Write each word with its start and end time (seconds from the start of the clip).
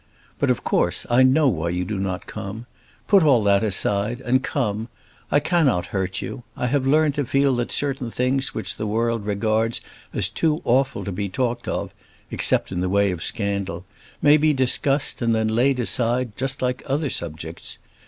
But 0.39 0.49
of 0.49 0.63
course 0.63 1.05
I 1.11 1.21
know 1.21 1.47
why 1.47 1.69
you 1.69 1.85
do 1.85 1.99
not 1.99 2.25
come. 2.25 2.65
Put 3.05 3.21
all 3.21 3.43
that 3.43 3.63
aside, 3.63 4.19
and 4.21 4.41
come. 4.43 4.87
I 5.29 5.39
cannot 5.39 5.85
hurt 5.93 6.23
you. 6.23 6.41
I 6.57 6.65
have 6.65 6.87
learned 6.87 7.13
to 7.13 7.23
feel 7.25 7.55
that 7.57 7.71
certain 7.71 8.09
things 8.09 8.51
which 8.55 8.77
the 8.77 8.87
world 8.87 9.27
regards 9.27 9.79
as 10.11 10.27
too 10.27 10.63
awful 10.65 11.03
to 11.03 11.11
be 11.11 11.29
talked 11.29 11.67
of, 11.67 11.93
except 12.31 12.71
in 12.71 12.79
the 12.79 12.89
way 12.89 13.11
of 13.11 13.21
scandal, 13.21 13.85
may 14.23 14.37
be 14.37 14.53
discussed 14.53 15.21
and 15.21 15.35
then 15.35 15.49
laid 15.49 15.79
aside 15.79 16.35
just 16.35 16.63
like 16.63 16.81
other 16.87 17.11
subjects. 17.11 17.77